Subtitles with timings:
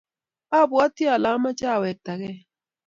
[0.59, 2.39] abwatii ale amoche awektakei.